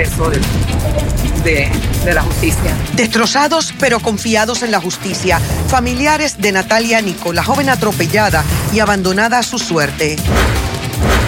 [0.00, 1.70] peso de,
[2.04, 2.74] de la justicia.
[2.94, 5.38] Destrozados pero confiados en la justicia,
[5.68, 8.42] familiares de Natalia Nico, la joven atropellada
[8.72, 10.16] y abandonada a su suerte.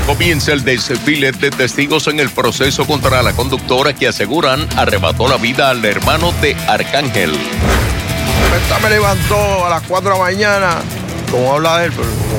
[0.07, 5.37] Comienza el desfile de testigos en el proceso contra la conductora que aseguran arrebató la
[5.37, 7.33] vida al hermano de Arcángel.
[8.57, 10.77] Esta me levantó a las 4 de la mañana,
[11.31, 11.93] como habla él,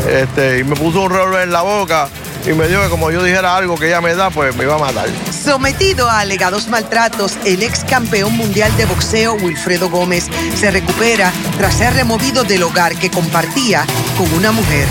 [0.09, 2.09] este, y me puso un reloj en la boca
[2.45, 4.75] y me dijo que como yo dijera algo que ella me da, pues me iba
[4.75, 5.07] a matar.
[5.31, 11.75] Sometido a alegados maltratos, el ex campeón mundial de boxeo Wilfredo Gómez se recupera tras
[11.75, 13.85] ser removido del hogar que compartía
[14.17, 14.87] con una mujer.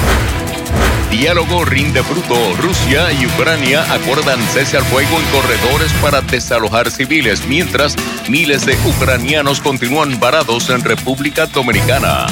[1.11, 2.55] Diálogo rinde fruto.
[2.56, 7.97] Rusia y Ucrania acuerdan cese al fuego en corredores para desalojar civiles, mientras
[8.28, 12.28] miles de ucranianos continúan varados en República Dominicana.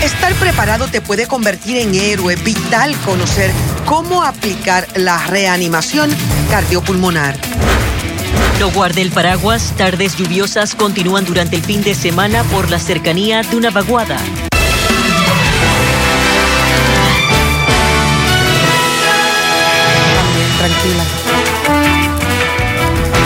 [0.00, 3.50] Estar preparado te puede convertir en héroe vital conocer
[3.90, 6.10] cómo aplicar la reanimación
[6.48, 7.34] cardiopulmonar.
[8.60, 13.42] No guarde el paraguas, tardes lluviosas continúan durante el fin de semana por la cercanía
[13.42, 14.16] de una vaguada.
[20.56, 21.04] Tranquila.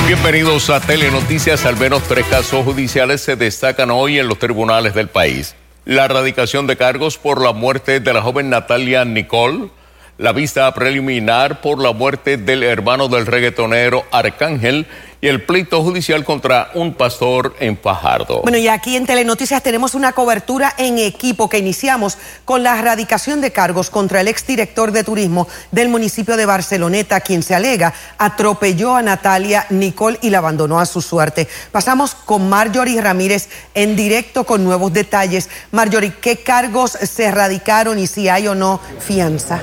[0.06, 1.66] Bienvenidos a Telenoticias.
[1.66, 5.56] Al menos tres casos judiciales se destacan hoy en los tribunales del país.
[5.84, 9.68] La erradicación de cargos por la muerte de la joven Natalia Nicole,
[10.18, 14.86] la vista preliminar por la muerte del hermano del reggaetonero Arcángel
[15.24, 18.42] y el pleito judicial contra un pastor en Fajardo.
[18.42, 23.40] Bueno, y aquí en Telenoticias tenemos una cobertura en equipo que iniciamos con la erradicación
[23.40, 28.96] de cargos contra el exdirector de turismo del municipio de Barceloneta, quien se alega atropelló
[28.96, 31.48] a Natalia Nicole y la abandonó a su suerte.
[31.72, 35.48] Pasamos con Marjorie Ramírez en directo con nuevos detalles.
[35.72, 39.62] Marjorie, ¿qué cargos se erradicaron y si hay o no fianza?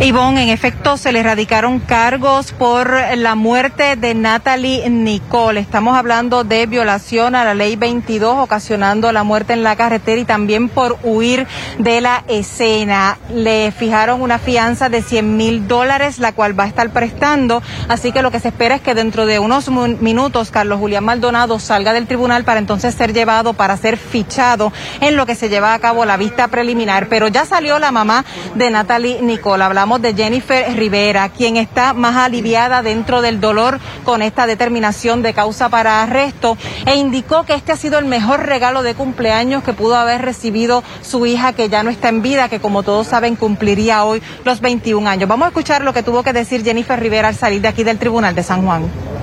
[0.00, 5.58] Ivonne, en efecto, se le erradicaron cargos por la muerte de Natalie Nicole.
[5.58, 10.24] Estamos hablando de violación a la ley 22, ocasionando la muerte en la carretera y
[10.24, 11.48] también por huir
[11.80, 13.18] de la escena.
[13.34, 17.60] Le fijaron una fianza de 100 mil dólares, la cual va a estar prestando.
[17.88, 21.58] Así que lo que se espera es que dentro de unos minutos Carlos Julián Maldonado
[21.58, 25.74] salga del tribunal para entonces ser llevado para ser fichado en lo que se lleva
[25.74, 27.08] a cabo la vista preliminar.
[27.08, 29.64] Pero ya salió la mamá de Natalie Nicole.
[29.64, 35.32] Hablamos de Jennifer Rivera, quien está más aliviada dentro del dolor con esta determinación de
[35.32, 39.72] causa para arresto e indicó que este ha sido el mejor regalo de cumpleaños que
[39.72, 43.34] pudo haber recibido su hija que ya no está en vida, que como todos saben
[43.34, 45.26] cumpliría hoy los 21 años.
[45.26, 47.98] Vamos a escuchar lo que tuvo que decir Jennifer Rivera al salir de aquí del
[47.98, 49.17] Tribunal de San Juan.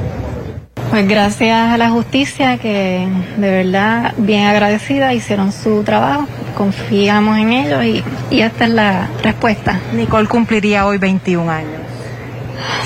[0.90, 3.08] Pues gracias a la justicia que
[3.38, 9.10] de verdad bien agradecida hicieron su trabajo, confiamos en ellos y, y esta es la
[9.24, 9.80] respuesta.
[9.94, 11.82] Nicole cumpliría hoy 21 años.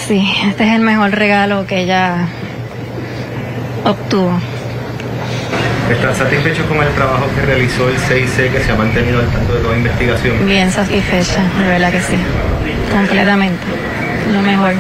[0.08, 2.28] Sí, este es el mejor regalo que ella
[3.86, 4.40] obtuvo.
[5.92, 9.54] ¿Está satisfecho con el trabajo que realizó el CIC que se ha mantenido al tanto
[9.56, 10.46] de toda investigación?
[10.46, 12.16] Bien satisfecha, de verdad que sí,
[12.92, 13.66] completamente,
[14.32, 14.74] lo mejor.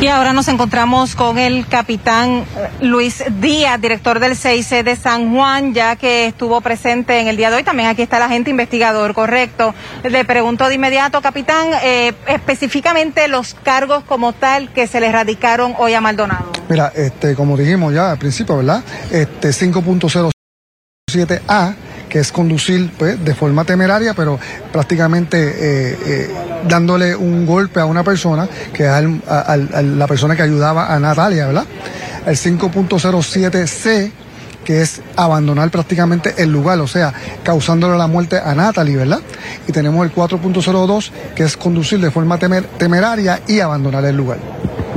[0.00, 2.44] Y ahora nos encontramos con el capitán
[2.80, 7.50] Luis Díaz, director del CIC de San Juan, ya que estuvo presente en el día
[7.50, 7.62] de hoy.
[7.62, 9.74] También aquí está el agente investigador, correcto.
[10.04, 15.74] Le pregunto de inmediato, capitán, eh, específicamente los cargos como tal que se le radicaron
[15.78, 16.52] hoy a Maldonado.
[16.68, 18.84] Mira, este, como dijimos ya al principio, ¿verdad?
[19.10, 21.74] Este 5.07A
[22.16, 24.40] que es conducir pues, de forma temeraria, pero
[24.72, 26.30] prácticamente eh, eh,
[26.66, 31.46] dándole un golpe a una persona, que es al- la persona que ayudaba a Natalia,
[31.48, 31.66] ¿verdad?
[32.26, 34.10] El 5.07C,
[34.64, 39.20] que es abandonar prácticamente el lugar, o sea, causándole la muerte a Natalie, ¿verdad?
[39.68, 44.38] Y tenemos el 4.02, que es conducir de forma temer- temeraria y abandonar el lugar.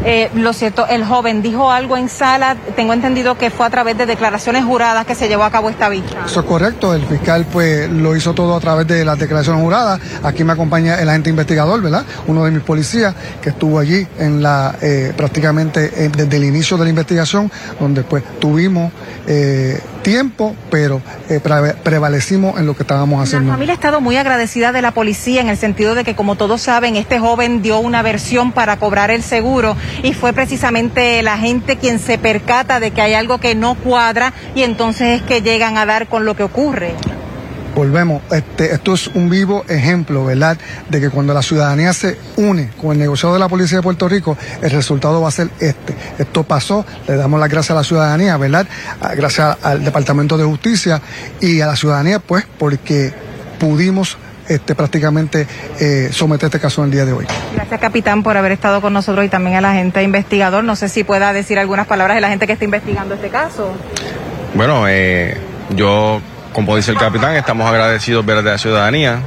[0.05, 3.97] Eh, lo cierto, el joven dijo algo en sala, tengo entendido que fue a través
[3.97, 6.25] de declaraciones juradas que se llevó a cabo esta vista.
[6.25, 9.99] Eso es correcto, el fiscal pues lo hizo todo a través de las declaraciones juradas.
[10.23, 12.05] Aquí me acompaña el agente investigador, ¿verdad?
[12.27, 16.77] Uno de mis policías que estuvo allí en la eh, prácticamente eh, desde el inicio
[16.77, 18.91] de la investigación, donde pues tuvimos
[19.27, 23.51] eh, tiempo, pero eh, pre- prevalecimos en lo que estábamos La haciendo.
[23.51, 26.61] familia ha estado muy agradecida de la policía en el sentido de que, como todos
[26.61, 31.77] saben, este joven dio una versión para cobrar el seguro y fue precisamente la gente
[31.77, 35.77] quien se percata de que hay algo que no cuadra y entonces es que llegan
[35.77, 36.95] a dar con lo que ocurre.
[37.79, 40.57] Volvemos, este, esto es un vivo ejemplo, ¿verdad?,
[40.89, 44.09] de que cuando la ciudadanía se une con el negociado de la Policía de Puerto
[44.09, 45.95] Rico, el resultado va a ser este.
[46.17, 48.67] Esto pasó, le damos las gracias a la ciudadanía, ¿verdad?,
[49.15, 51.01] gracias al Departamento de Justicia
[51.39, 53.13] y a la ciudadanía, pues, porque
[53.59, 54.17] pudimos
[54.49, 55.47] este, prácticamente
[55.79, 57.25] eh, someter este caso en el día de hoy.
[57.55, 60.65] Gracias, capitán, por haber estado con nosotros y también a la gente investigador.
[60.65, 63.71] No sé si pueda decir algunas palabras de la gente que está investigando este caso.
[64.53, 65.37] Bueno, eh,
[65.75, 66.19] yo,
[66.53, 69.21] como dice el capitán, estamos agradecidos de la ciudadanía.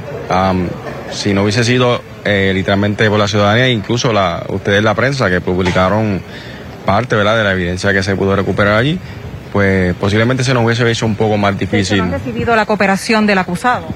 [1.11, 5.41] si no hubiese sido eh, literalmente por la ciudadanía, incluso la, ustedes la prensa que
[5.41, 6.21] publicaron
[6.85, 7.37] parte ¿verdad?
[7.37, 8.99] de la evidencia que se pudo recuperar allí,
[9.51, 12.01] pues posiblemente se nos hubiese hecho un poco más difícil.
[12.01, 13.87] ¿Han recibido la cooperación del acusado?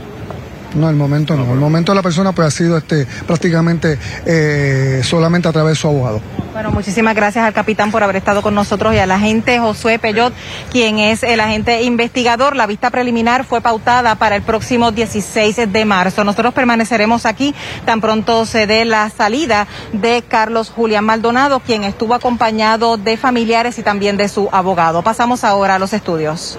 [0.75, 1.51] No, el momento no.
[1.53, 5.75] El momento de la persona pues ha sido este prácticamente eh, solamente a través de
[5.75, 6.21] su abogado.
[6.53, 10.33] Bueno, muchísimas gracias al capitán por haber estado con nosotros y al agente Josué Peyot,
[10.71, 12.55] quien es el agente investigador.
[12.55, 16.23] La vista preliminar fue pautada para el próximo 16 de marzo.
[16.23, 17.53] Nosotros permaneceremos aquí
[17.85, 23.77] tan pronto se dé la salida de Carlos Julián Maldonado, quien estuvo acompañado de familiares
[23.77, 25.03] y también de su abogado.
[25.03, 26.57] Pasamos ahora a los estudios.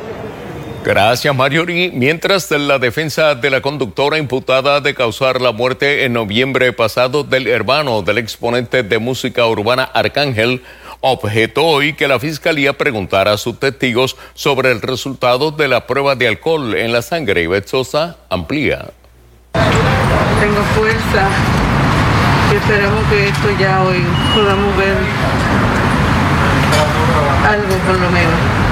[0.89, 1.91] Gracias, Marjorie.
[1.93, 7.47] Mientras la defensa de la conductora imputada de causar la muerte en noviembre pasado del
[7.47, 10.63] hermano del exponente de música urbana Arcángel
[11.03, 16.15] objetó hoy que la fiscalía preguntara a sus testigos sobre el resultado de la prueba
[16.15, 17.43] de alcohol en la sangre.
[17.43, 18.87] y Sosa amplía.
[19.53, 21.29] Tengo fuerza
[22.51, 24.03] y esperamos que esto ya hoy
[24.35, 24.97] podamos ver
[27.47, 28.68] algo por lo menos.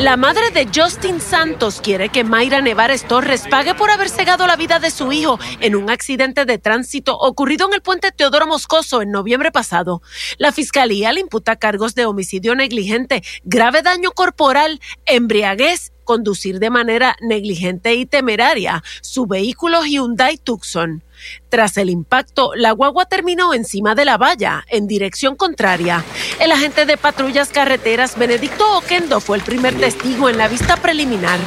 [0.00, 4.56] La madre de Justin Santos quiere que Mayra Nevares Torres pague por haber cegado la
[4.56, 9.02] vida de su hijo en un accidente de tránsito ocurrido en el puente Teodoro Moscoso
[9.02, 10.00] en noviembre pasado.
[10.38, 17.14] La fiscalía le imputa cargos de homicidio negligente, grave daño corporal, embriaguez conducir de manera
[17.20, 21.04] negligente y temeraria su vehículo Hyundai Tucson.
[21.48, 26.04] Tras el impacto, la guagua terminó encima de la valla, en dirección contraria.
[26.40, 31.38] El agente de patrullas carreteras Benedicto Oquendo fue el primer testigo en la vista preliminar.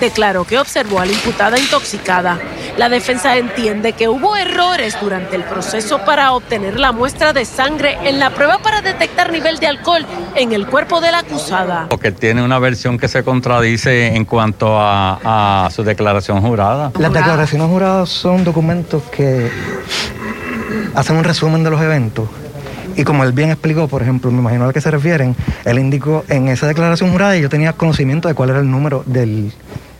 [0.00, 2.38] Declaró que observó a la imputada intoxicada.
[2.76, 7.96] La defensa entiende que hubo errores durante el proceso para obtener la muestra de sangre
[8.04, 10.04] en la prueba para detectar nivel de alcohol
[10.34, 11.86] en el cuerpo de la acusada.
[11.88, 16.92] Porque tiene una versión que se contradice en cuanto a, a su declaración jurada.
[16.98, 19.50] Las declaraciones juradas son documentos que
[20.94, 22.28] hacen un resumen de los eventos.
[22.96, 26.24] Y como él bien explicó, por ejemplo, me imagino a qué se refieren, él indicó
[26.28, 29.52] en esa declaración jurada y yo tenía conocimiento de cuál era el número del,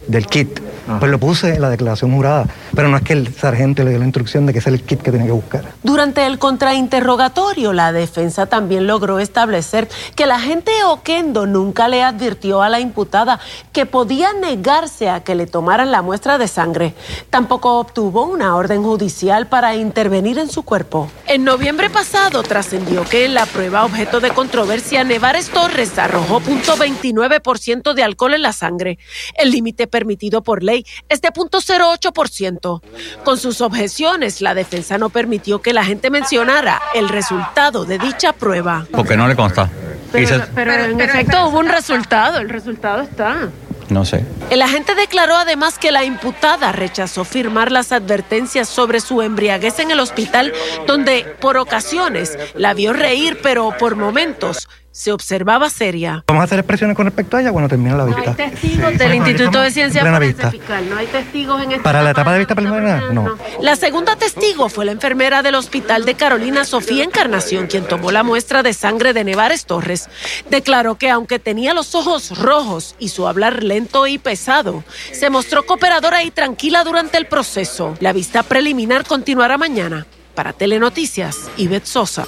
[0.09, 0.61] del kit.
[0.87, 3.99] Pues lo puse en la declaración jurada, pero no es que el sargento le dio
[3.99, 5.65] la instrucción de que ese es el kit que tenía que buscar.
[5.83, 12.63] Durante el contrainterrogatorio, la defensa también logró establecer que el agente Oquendo nunca le advirtió
[12.63, 13.41] a la imputada
[13.73, 16.95] que podía negarse a que le tomaran la muestra de sangre.
[17.31, 21.11] Tampoco obtuvo una orden judicial para intervenir en su cuerpo.
[21.27, 27.95] En noviembre pasado trascendió que en la prueba objeto de controversia, Nevares Torres arrojó .29%
[27.95, 28.99] de alcohol en la sangre,
[29.37, 30.76] el límite permitido por ley
[31.09, 32.83] es de 0.08%.
[33.25, 38.33] Con sus objeciones, la defensa no permitió que la gente mencionara el resultado de dicha
[38.33, 38.87] prueba.
[38.91, 39.71] Porque no le consta.
[40.13, 43.51] Pero, en efecto hubo un resultado, el resultado está.
[43.89, 44.25] No sé.
[44.51, 49.93] El agente declaró además que la imputada rechazó firmar las advertencias sobre su embriaguez en
[49.93, 50.53] el hospital,
[50.87, 56.25] donde por ocasiones la vio reír, pero por momentos se observaba seria.
[56.27, 58.23] Vamos a hacer expresiones con respecto a ella cuando termine la vista.
[58.23, 60.89] No hay testigos del Instituto de Ciencia Forense Fiscal.
[60.89, 63.13] No hay testigos en esta ¿Para la etapa de vista preliminar?
[63.13, 63.37] No.
[63.61, 68.23] La segunda testigo fue la enfermera del hospital de Carolina Sofía Encarnación, quien tomó la
[68.23, 70.09] muestra de sangre de Nevares Torres.
[70.49, 75.67] Declaró que aunque tenía los ojos rojos y su hablar lento y pesado, se mostró
[75.67, 77.95] cooperadora y tranquila durante el proceso.
[78.01, 80.07] La vista preliminar continuará mañana.
[80.35, 82.27] Para Telenoticias, Ivette Sosa.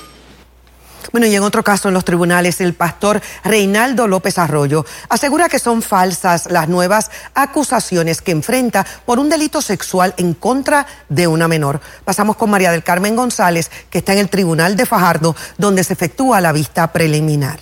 [1.12, 5.58] Bueno, y en otro caso en los tribunales, el pastor Reinaldo López Arroyo asegura que
[5.58, 11.48] son falsas las nuevas acusaciones que enfrenta por un delito sexual en contra de una
[11.48, 11.80] menor.
[12.04, 15.94] Pasamos con María del Carmen González, que está en el tribunal de Fajardo, donde se
[15.94, 17.60] efectúa la vista preliminar.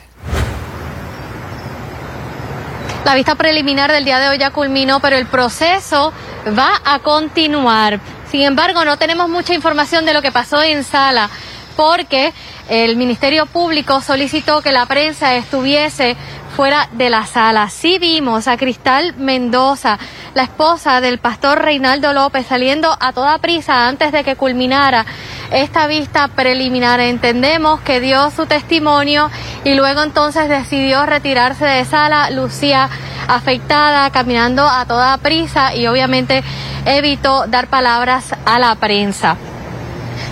[3.05, 6.13] La vista preliminar del día de hoy ya culminó, pero el proceso
[6.59, 8.01] va a continuar.
[8.33, 11.31] Sin embargo, no tenemos mucha información de lo que pasó en sala,
[11.77, 12.33] porque
[12.69, 16.17] el Ministerio Público solicitó que la prensa estuviese
[16.57, 17.69] fuera de la sala.
[17.69, 19.99] Sí vimos a Cristal Mendoza,
[20.35, 25.05] la esposa del pastor Reinaldo López, saliendo a toda prisa antes de que culminara
[25.51, 26.99] esta vista preliminar.
[27.01, 29.31] Entendemos que dio su testimonio
[29.65, 32.31] y luego entonces decidió retirarse de sala.
[32.31, 32.89] Lucía
[33.29, 36.43] afectada, caminando a toda prisa y obviamente
[36.87, 39.37] evitó dar palabras a la prensa.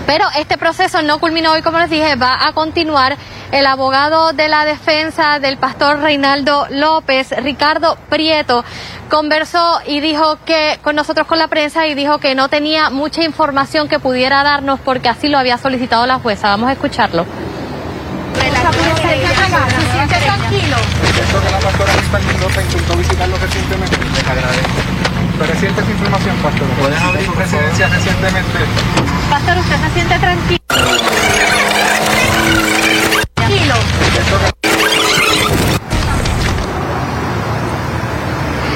[0.05, 3.17] Pero este proceso no culminó hoy, como les dije, va a continuar.
[3.51, 8.65] El abogado de la defensa del pastor Reinaldo López, Ricardo Prieto,
[9.09, 13.23] conversó y dijo que con nosotros con la prensa y dijo que no tenía mucha
[13.23, 16.49] información que pudiera darnos porque así lo había solicitado la jueza.
[16.49, 17.25] Vamos a escucharlo.
[18.35, 20.77] ¿Se siente tranquilo?
[21.35, 21.91] Esto que la pastora
[22.39, 23.97] López intentó visitarlo recientemente.
[23.97, 24.69] Les agradezco.
[25.37, 26.67] ¿Pero reciente esa información, pastor?
[26.79, 28.59] ¿Pueden abrir su residencia recientemente?
[29.29, 30.17] Pastor, ¿usted se siente?
[30.17, 31.14] Tranquilo.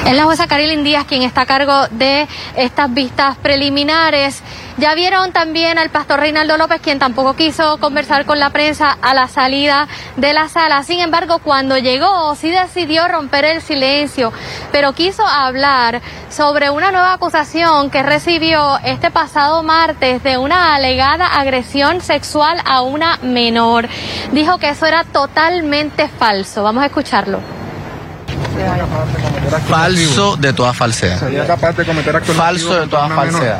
[0.06, 2.26] Es la jueza Carilyn Díaz quien está a cargo de
[2.56, 4.42] estas vistas preliminares.
[4.78, 9.14] Ya vieron también al pastor Reinaldo López, quien tampoco quiso conversar con la prensa a
[9.14, 10.82] la salida de la sala.
[10.82, 14.32] Sin embargo, cuando llegó, sí decidió romper el silencio,
[14.72, 21.26] pero quiso hablar sobre una nueva acusación que recibió este pasado martes de una alegada
[21.26, 23.86] agresión sexual a una menor.
[24.32, 26.62] Dijo que eso era totalmente falso.
[26.62, 27.59] Vamos a escucharlo.
[29.68, 31.18] Falso de toda falsedad.
[31.18, 33.58] Sería capaz de cometer actos Falso de toda falsedad.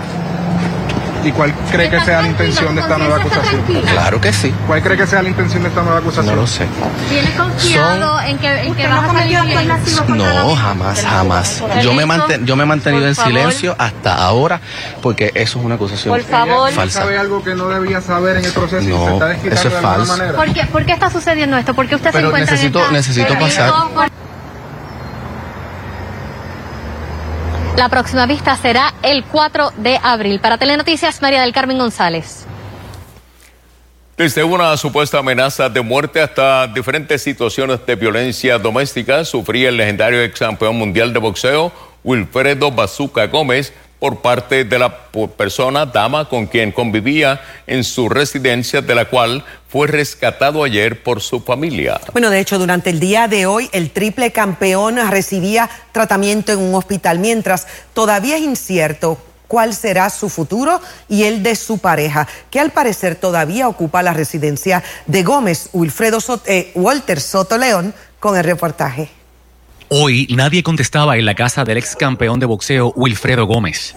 [1.23, 3.61] ¿Y cuál cree que sea la intención de esta nueva acusación?
[3.93, 4.55] Claro que sí.
[4.67, 6.35] ¿Cuál cree que sea la intención de esta nueva acusación?
[6.35, 6.67] No lo sé.
[7.11, 9.69] ¿Tienes confiado en que, en que vas a salir bien?
[10.17, 11.63] No, jamás, jamás.
[11.83, 14.63] Yo me, manten- yo me he mantenido en silencio hasta ahora
[15.03, 16.73] porque eso es una acusación Por favor.
[16.73, 17.01] falsa.
[17.01, 19.53] ¿Sabe algo que no debía saber en el proceso y No, se está eso es
[19.65, 20.17] de alguna falso.
[20.17, 20.33] manera?
[20.39, 21.75] ¿Por qué, por qué está sucediendo esto?
[21.75, 22.93] ¿Por qué usted se Pero encuentra necesito- en esta...
[22.97, 23.73] necesito pasar.
[27.81, 30.39] La próxima vista será el 4 de abril.
[30.39, 32.45] Para Telenoticias, María del Carmen González.
[34.19, 40.23] Desde una supuesta amenaza de muerte hasta diferentes situaciones de violencia doméstica sufría el legendario
[40.23, 41.73] ex campeón mundial de boxeo
[42.05, 44.93] Wilfredo Bazuca Gómez por parte de la
[45.37, 51.21] persona, dama, con quien convivía en su residencia, de la cual fue rescatado ayer por
[51.21, 52.01] su familia.
[52.13, 56.75] Bueno, de hecho, durante el día de hoy, el triple campeón recibía tratamiento en un
[56.75, 62.61] hospital, mientras todavía es incierto cuál será su futuro y el de su pareja, que
[62.61, 68.45] al parecer todavía ocupa la residencia de Gómez, Wilfredo eh, Walter Soto León, con el
[68.45, 69.20] reportaje.
[69.93, 73.97] Hoy nadie contestaba en la casa del ex campeón de boxeo Wilfredo Gómez.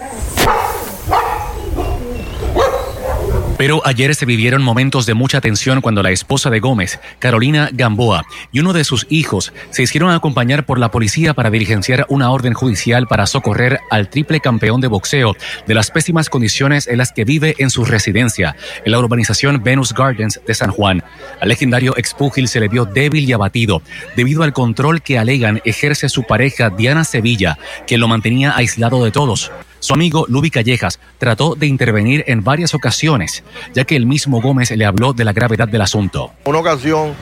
[3.57, 8.25] Pero ayer se vivieron momentos de mucha tensión cuando la esposa de Gómez, Carolina Gamboa,
[8.51, 12.53] y uno de sus hijos se hicieron acompañar por la policía para diligenciar una orden
[12.53, 15.35] judicial para socorrer al triple campeón de boxeo
[15.67, 19.93] de las pésimas condiciones en las que vive en su residencia, en la urbanización Venus
[19.93, 21.03] Gardens de San Juan.
[21.39, 23.83] Al legendario expúgil se le vio débil y abatido
[24.15, 29.11] debido al control que alegan ejerce su pareja Diana Sevilla, que lo mantenía aislado de
[29.11, 29.51] todos.
[29.83, 34.71] Su amigo Lubi Callejas trató de intervenir en varias ocasiones, ya que el mismo Gómez
[34.71, 36.31] le habló de la gravedad del asunto.
[36.45, 37.13] Una ocasión,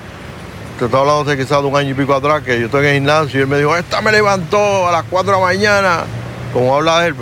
[0.78, 2.90] te estoy hablando de quizás de un año y pico atrás, que yo estoy en
[2.90, 6.04] el gimnasio y él me dijo, esta me levantó a las 4 de la mañana,
[6.54, 7.16] como habla él,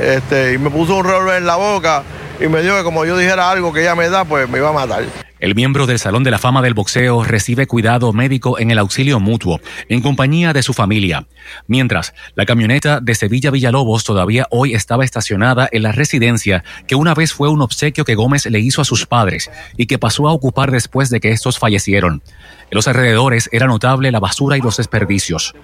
[0.00, 2.04] este, y me puso un revólver en la boca
[2.38, 4.68] y me dijo que como yo dijera algo que ella me da, pues me iba
[4.68, 5.23] a matar.
[5.44, 9.20] El miembro del Salón de la Fama del Boxeo recibe cuidado médico en el auxilio
[9.20, 9.60] mutuo,
[9.90, 11.26] en compañía de su familia.
[11.66, 17.12] Mientras, la camioneta de Sevilla Villalobos todavía hoy estaba estacionada en la residencia que una
[17.12, 20.32] vez fue un obsequio que Gómez le hizo a sus padres y que pasó a
[20.32, 22.22] ocupar después de que estos fallecieron.
[22.70, 25.54] En los alrededores era notable la basura y los desperdicios.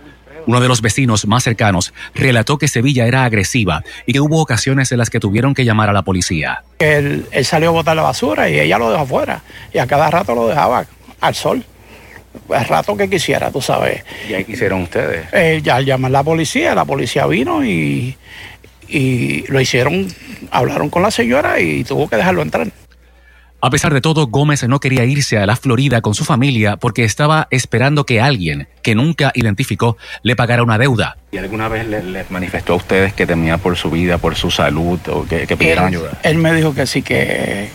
[0.47, 4.91] Uno de los vecinos más cercanos relató que Sevilla era agresiva y que hubo ocasiones
[4.93, 6.65] en las que tuvieron que llamar a la policía.
[6.79, 9.43] Él, él salió a botar la basura y ella lo dejó afuera.
[9.73, 10.87] Y a cada rato lo dejaba
[11.21, 11.65] al sol.
[12.49, 14.05] El rato que quisiera, tú sabes.
[14.29, 15.27] ¿Y ahí quisieron ustedes?
[15.33, 18.17] Eh, ya al llamar a la policía, la policía vino y,
[18.89, 20.09] y lo hicieron,
[20.51, 22.69] hablaron con la señora y tuvo que dejarlo entrar.
[23.62, 27.05] A pesar de todo, Gómez no quería irse a la Florida con su familia porque
[27.05, 31.19] estaba esperando que alguien, que nunca identificó, le pagara una deuda.
[31.31, 34.50] ¿Y alguna vez les le manifestó a ustedes que temía por su vida, por su
[34.50, 36.19] salud o que, que pidieran él, ayuda?
[36.23, 37.69] él me dijo que sí, que,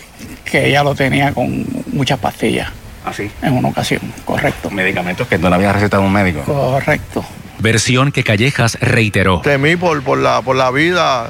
[0.43, 2.71] que ella lo tenía con muchas pastillas.
[3.05, 3.29] ¿Así?
[3.43, 4.71] En una ocasión, correcto.
[4.71, 6.41] Medicamentos que no le había recetado un médico.
[6.45, 7.23] Correcto.
[7.59, 9.41] Versión que Callejas reiteró.
[9.41, 11.29] Temí por, por, la, por la vida,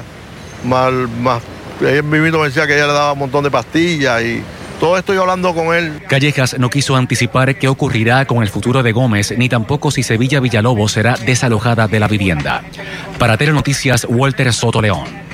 [0.64, 1.42] mal, más,
[1.80, 4.42] ella mismo decía que ella le daba un montón de pastillas y
[4.80, 6.02] todo esto yo hablando con él.
[6.08, 10.40] Callejas no quiso anticipar qué ocurrirá con el futuro de Gómez, ni tampoco si Sevilla
[10.40, 12.62] Villalobos será desalojada de la vivienda.
[13.18, 15.25] Para Telenoticias, Walter Soto León.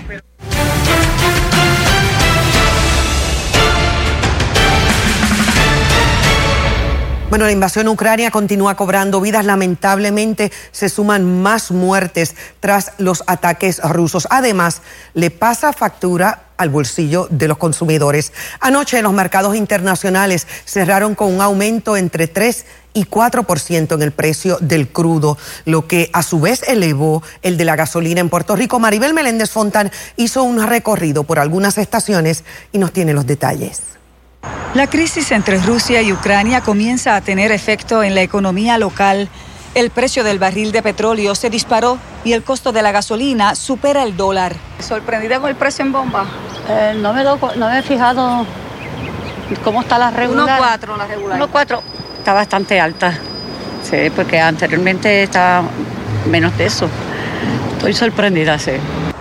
[7.32, 9.46] Bueno, la invasión Ucrania continúa cobrando vidas.
[9.46, 14.28] Lamentablemente se suman más muertes tras los ataques rusos.
[14.28, 14.82] Además,
[15.14, 18.34] le pasa factura al bolsillo de los consumidores.
[18.60, 24.58] Anoche los mercados internacionales cerraron con un aumento entre 3 y 4% en el precio
[24.60, 28.78] del crudo, lo que a su vez elevó el de la gasolina en Puerto Rico.
[28.78, 33.80] Maribel Meléndez Fontán hizo un recorrido por algunas estaciones y nos tiene los detalles.
[34.74, 39.28] La crisis entre Rusia y Ucrania comienza a tener efecto en la economía local.
[39.74, 44.02] El precio del barril de petróleo se disparó y el costo de la gasolina supera
[44.02, 44.56] el dólar.
[44.80, 46.24] ¿Sorprendida con el precio en bomba?
[46.70, 48.46] Eh, no, me lo, no me he fijado
[49.62, 50.58] cómo está la regular.
[50.58, 51.38] 1.4 la regular.
[51.38, 51.80] 1.4
[52.18, 53.18] está bastante alta.
[53.82, 55.64] Sí, porque anteriormente estaba
[56.30, 56.88] menos de eso.
[57.76, 58.72] Estoy sorprendida, sí.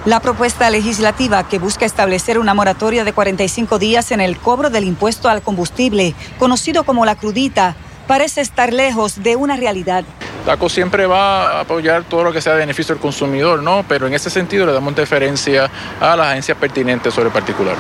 [0.03, 4.85] La propuesta legislativa que busca establecer una moratoria de 45 días en el cobro del
[4.85, 7.75] impuesto al combustible, conocido como la crudita,
[8.07, 10.03] parece estar lejos de una realidad.
[10.47, 13.85] DACO siempre va a apoyar todo lo que sea de beneficio del consumidor, ¿no?
[13.87, 17.75] Pero en ese sentido le damos deferencia a las agencias pertinentes sobre el particular.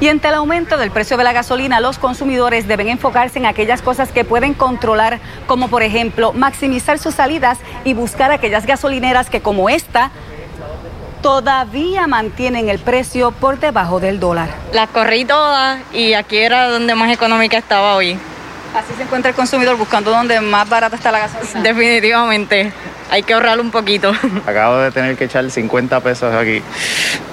[0.00, 3.82] Y ante el aumento del precio de la gasolina, los consumidores deben enfocarse en aquellas
[3.82, 9.40] cosas que pueden controlar, como por ejemplo maximizar sus salidas y buscar aquellas gasolineras que
[9.40, 10.12] como esta
[11.24, 14.50] todavía mantienen el precio por debajo del dólar.
[14.74, 18.18] Las corrí todas y aquí era donde más económica estaba hoy.
[18.74, 21.62] Así se encuentra el consumidor buscando donde más barata está la gasolina.
[21.62, 22.74] Definitivamente.
[23.10, 24.12] Hay que ahorrar un poquito.
[24.46, 26.60] Acabo de tener que echar 50 pesos aquí.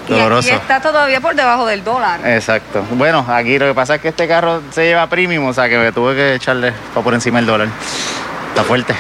[0.07, 0.47] Doloroso.
[0.47, 2.21] Y, está todavía por debajo del dólar.
[2.25, 2.85] Exacto.
[2.91, 5.77] Bueno, aquí lo que pasa es que este carro se lleva premium, o sea que
[5.77, 7.67] me tuve que echarle por encima del dólar.
[8.51, 8.93] Está fuerte.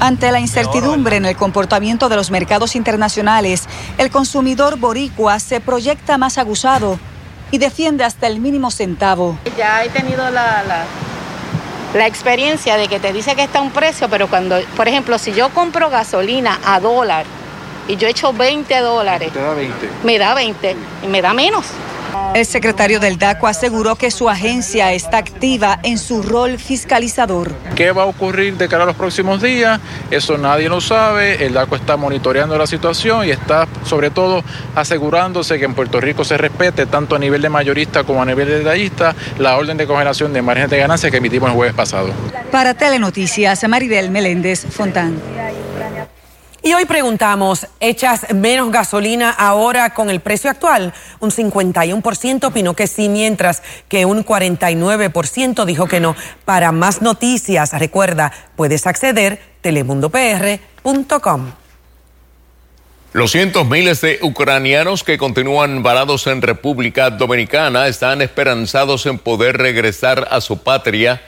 [0.00, 3.64] Ante la incertidumbre en el comportamiento de los mercados internacionales,
[3.98, 6.98] el consumidor boricua se proyecta más aguzado
[7.50, 9.38] y defiende hasta el mínimo centavo.
[9.58, 10.86] Ya he tenido la,
[11.94, 15.34] la, experiencia de que te dice que está un precio, pero cuando, por ejemplo, si
[15.34, 17.26] yo compro gasolina a dólar
[17.86, 19.90] y yo echo 20 dólares, da 20.
[20.02, 21.66] me da 20 y me da menos.
[22.34, 27.52] El secretario del DACO aseguró que su agencia está activa en su rol fiscalizador.
[27.76, 29.80] ¿Qué va a ocurrir de cara a los próximos días?
[30.10, 31.44] Eso nadie lo sabe.
[31.44, 34.42] El DACO está monitoreando la situación y está sobre todo
[34.74, 38.48] asegurándose que en Puerto Rico se respete tanto a nivel de mayorista como a nivel
[38.48, 42.10] de detallista la orden de congelación de margen de ganancia que emitimos el jueves pasado.
[42.50, 45.20] Para Telenoticias, Maribel Meléndez Fontán.
[46.66, 50.94] Y hoy preguntamos, ¿echas menos gasolina ahora con el precio actual?
[51.20, 56.16] Un 51% opinó que sí, mientras que un 49% dijo que no.
[56.46, 61.50] Para más noticias, recuerda, puedes acceder telemundopr.com.
[63.12, 69.58] Los cientos miles de ucranianos que continúan varados en República Dominicana están esperanzados en poder
[69.58, 71.20] regresar a su patria.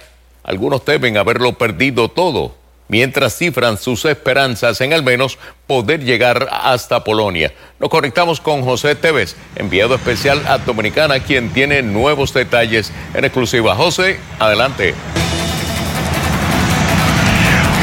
[0.43, 7.05] Algunos temen haberlo perdido todo mientras cifran sus esperanzas en al menos poder llegar hasta
[7.05, 7.53] Polonia.
[7.79, 13.75] Nos conectamos con José Tevez, enviado especial a Dominicana, quien tiene nuevos detalles en exclusiva.
[13.75, 14.95] José, adelante.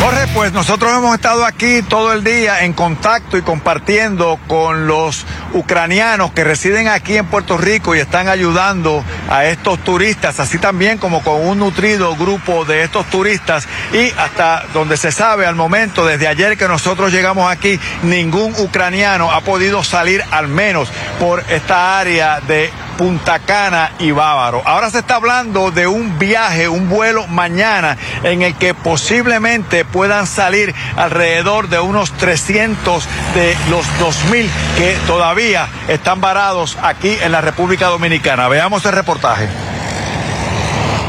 [0.03, 5.25] Jorge, pues nosotros hemos estado aquí todo el día en contacto y compartiendo con los
[5.53, 10.97] ucranianos que residen aquí en Puerto Rico y están ayudando a estos turistas, así también
[10.97, 16.05] como con un nutrido grupo de estos turistas y hasta donde se sabe al momento,
[16.05, 21.97] desde ayer que nosotros llegamos aquí, ningún ucraniano ha podido salir al menos por esta
[21.97, 24.61] área de Punta Cana y Bávaro.
[24.65, 30.27] Ahora se está hablando de un viaje, un vuelo mañana en el que posiblemente puedan
[30.27, 37.39] salir alrededor de unos 300 de los 2.000 que todavía están varados aquí en la
[37.39, 38.49] República Dominicana.
[38.49, 39.47] Veamos el reportaje.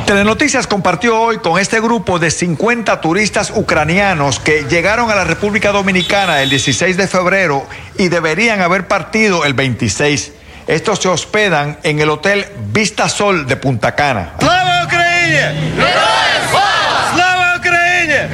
[0.07, 5.73] Telenoticias compartió hoy con este grupo de 50 turistas ucranianos que llegaron a la República
[5.73, 7.67] Dominicana el 16 de febrero
[7.97, 10.33] y deberían haber partido el 26.
[10.67, 14.35] Estos se hospedan en el Hotel Vista Sol de Punta Cana.
[14.41, 15.55] ¡Slava Ucrania!
[15.75, 18.29] ¡Slava Ucrania!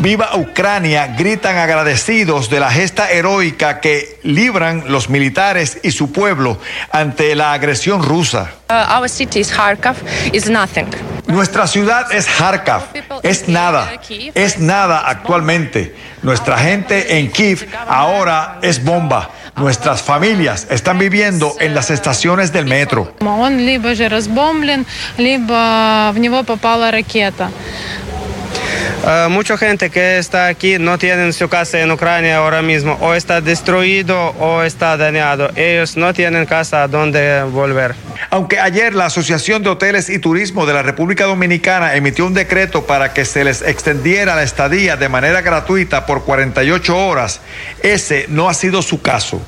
[0.00, 6.58] Viva Ucrania, gritan agradecidos de la gesta heroica que libran los militares y su pueblo
[6.92, 8.52] ante la agresión rusa.
[8.70, 9.96] Uh, our city is Kharkov
[10.32, 10.86] is nothing.
[11.26, 12.82] Nuestra ciudad es Kharkov,
[13.24, 13.90] es nada,
[14.34, 15.96] es nada actualmente.
[16.22, 19.30] Nuestra gente en Kiev ahora es bomba.
[19.56, 23.14] Nuestras familias están viviendo en las estaciones del metro.
[29.04, 33.14] Uh, mucha gente que está aquí no tiene su casa en Ucrania ahora mismo, o
[33.14, 35.50] está destruido o está dañado.
[35.54, 37.94] Ellos no tienen casa donde volver.
[38.30, 42.84] Aunque ayer la Asociación de Hoteles y Turismo de la República Dominicana emitió un decreto
[42.84, 47.40] para que se les extendiera la estadía de manera gratuita por 48 horas,
[47.82, 49.40] ese no ha sido su caso.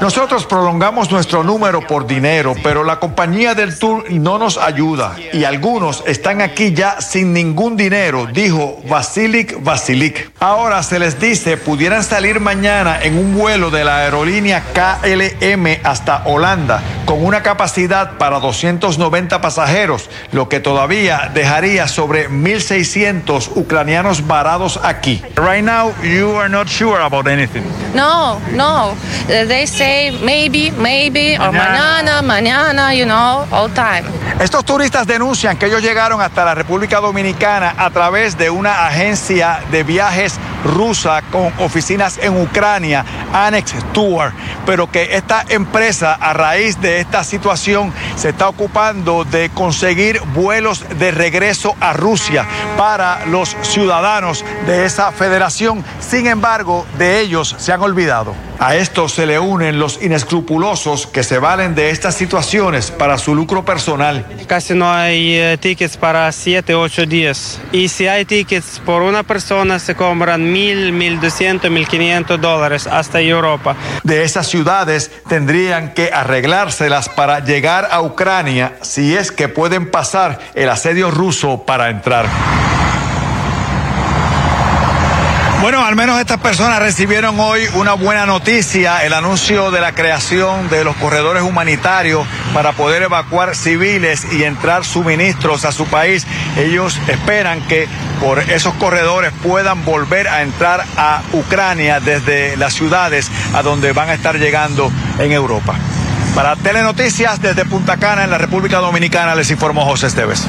[0.00, 5.44] Nosotros prolongamos nuestro número por dinero, pero la compañía del tour no nos ayuda y
[5.44, 10.30] algunos están aquí ya sin ningún dinero, dijo Vasilik Vasilik.
[10.40, 16.22] Ahora se les dice pudieran salir mañana en un vuelo de la aerolínea KLM hasta
[16.24, 24.80] Holanda con una capacidad para 290 pasajeros, lo que todavía dejaría sobre 1.600 ucranianos varados
[24.82, 25.22] aquí.
[25.36, 27.62] Right now you are not sure about anything.
[27.94, 28.90] No, no.
[29.28, 34.04] Uh, They say maybe, maybe, or mañana, mañana, you know, all time.
[34.40, 39.60] Estos turistas denuncian que ellos llegaron hasta la República Dominicana a través de una agencia
[39.70, 44.32] de viajes rusa con oficinas en Ucrania, Annex Tour,
[44.66, 50.84] pero que esta empresa a raíz de esta situación se está ocupando de conseguir vuelos
[50.98, 52.46] de regreso a Rusia
[52.76, 55.84] para los ciudadanos de esa federación.
[56.00, 58.34] Sin embargo, de ellos se han olvidado.
[58.58, 63.34] A esto se le unen los inescrupulosos que se valen de estas situaciones para su
[63.34, 64.24] lucro personal.
[64.46, 67.60] Casi no hay eh, tickets para 7, 8 días.
[67.72, 73.76] Y si hay tickets por una persona se compran 1000, 1200, 1500 dólares hasta Europa.
[74.02, 80.38] De esas ciudades tendrían que arreglárselas para llegar a Ucrania si es que pueden pasar
[80.54, 82.26] el asedio ruso para entrar.
[85.62, 90.68] Bueno, al menos estas personas recibieron hoy una buena noticia, el anuncio de la creación
[90.68, 96.26] de los corredores humanitarios para poder evacuar civiles y entrar suministros a su país.
[96.56, 97.86] Ellos esperan que
[98.20, 104.08] por esos corredores puedan volver a entrar a Ucrania desde las ciudades a donde van
[104.08, 105.76] a estar llegando en Europa.
[106.34, 110.44] Para Telenoticias desde Punta Cana en la República Dominicana les informó José Esteves.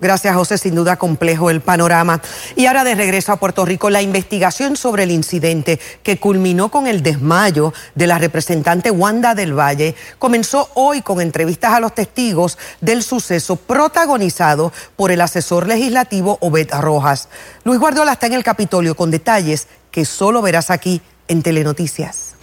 [0.00, 0.58] Gracias, José.
[0.58, 2.20] Sin duda complejo el panorama.
[2.54, 6.86] Y ahora de regreso a Puerto Rico, la investigación sobre el incidente que culminó con
[6.86, 12.58] el desmayo de la representante Wanda del Valle comenzó hoy con entrevistas a los testigos
[12.80, 17.28] del suceso protagonizado por el asesor legislativo Obed Rojas.
[17.64, 22.34] Luis Guardiola está en el Capitolio con detalles que solo verás aquí en Telenoticias.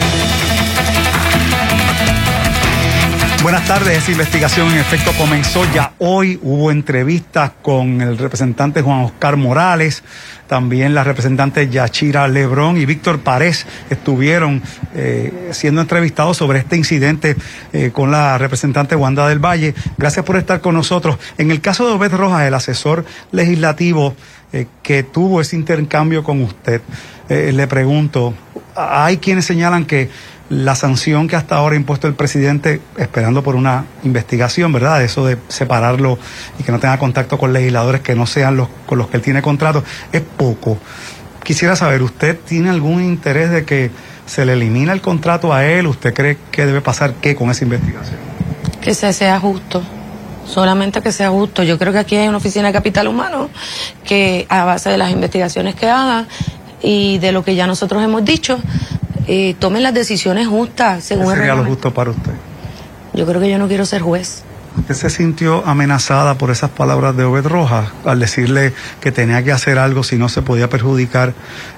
[3.46, 6.40] Buenas tardes, esa investigación en efecto comenzó ya hoy.
[6.42, 10.02] Hubo entrevistas con el representante Juan Oscar Morales,
[10.48, 14.64] también la representante Yachira Lebrón y Víctor Párez estuvieron
[14.96, 17.36] eh, siendo entrevistados sobre este incidente
[17.72, 19.76] eh, con la representante Wanda del Valle.
[19.96, 21.20] Gracias por estar con nosotros.
[21.38, 24.16] En el caso de Obed Rojas, el asesor legislativo
[24.54, 26.82] eh, que tuvo ese intercambio con usted,
[27.30, 28.36] le pregunto,
[28.76, 30.10] hay quienes señalan que
[30.50, 35.04] la sanción que hasta ahora ha impuesto el presidente, esperando por una investigación, ¿verdad?
[35.04, 36.20] Eso de separarlo
[36.60, 39.24] y que no tenga contacto con legisladores que no sean los con los que él
[39.24, 40.78] tiene contrato, es poco.
[41.44, 43.92] Quisiera saber, ¿usted tiene algún interés de que
[44.26, 45.88] se le elimine el contrato a él?
[45.88, 48.18] ¿Usted cree que debe pasar qué con esa investigación?
[48.82, 49.84] Que se sea justo.
[50.46, 51.64] Solamente que sea justo.
[51.64, 53.50] Yo creo que aquí hay una oficina de capital humano
[54.04, 56.28] que a base de las investigaciones que haga
[56.82, 58.60] y de lo que ya nosotros hemos dicho,
[59.28, 61.70] eh, tomen las decisiones justas ¿Qué según el sería lo reglamento.
[61.76, 62.32] justo para usted?
[63.14, 64.44] Yo creo que yo no quiero ser juez.
[64.78, 69.54] ¿Usted se sintió amenazada por esas palabras de Obed Rojas al decirle que tenía que
[69.54, 71.34] hacer algo si no se podía perjudicar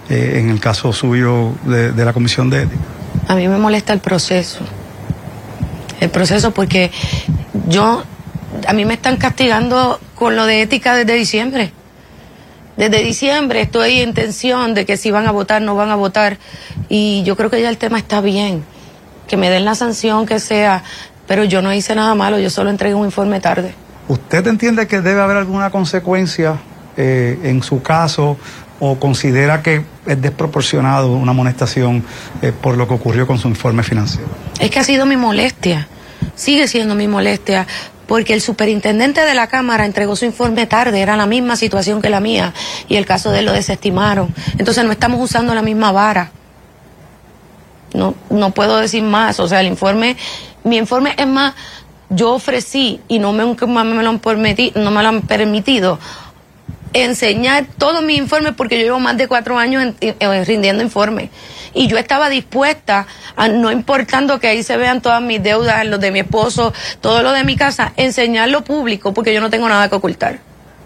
[0.09, 2.81] eh, en el caso suyo de, de la comisión de ética?
[3.27, 4.61] A mí me molesta el proceso.
[5.99, 6.91] El proceso porque
[7.67, 8.03] yo,
[8.67, 11.71] a mí me están castigando con lo de ética desde diciembre.
[12.77, 16.37] Desde diciembre estoy en tensión de que si van a votar, no van a votar.
[16.89, 18.63] Y yo creo que ya el tema está bien.
[19.27, 20.83] Que me den la sanción que sea.
[21.27, 23.73] Pero yo no hice nada malo, yo solo entregué un informe tarde.
[24.07, 26.57] ¿Usted entiende que debe haber alguna consecuencia
[26.95, 28.37] eh, en su caso
[28.79, 32.05] o considera que es desproporcionado una amonestación
[32.41, 34.29] eh, por lo que ocurrió con su informe financiero?
[34.59, 35.87] Es que ha sido mi molestia,
[36.35, 37.67] sigue siendo mi molestia,
[38.07, 42.09] porque el superintendente de la Cámara entregó su informe tarde, era la misma situación que
[42.09, 42.53] la mía,
[42.87, 44.33] y el caso de él lo desestimaron.
[44.57, 46.31] Entonces no estamos usando la misma vara.
[47.93, 50.17] No, no puedo decir más, o sea, el informe,
[50.63, 51.53] mi informe es más,
[52.09, 55.99] yo ofrecí y no me, me lo han permiti- no me lo han permitido
[56.93, 61.29] enseñar todos mis informes porque yo llevo más de cuatro años en- en- rindiendo informes.
[61.73, 65.99] Y yo estaba dispuesta, a, no importando que ahí se vean todas mis deudas, los
[65.99, 69.89] de mi esposo, todo lo de mi casa, enseñarlo público porque yo no tengo nada
[69.89, 70.39] que ocultar.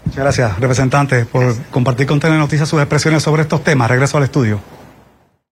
[0.04, 3.88] Muchas gracias, representante, por compartir con Telenoticias sus expresiones sobre estos temas.
[3.88, 4.60] Regreso al estudio.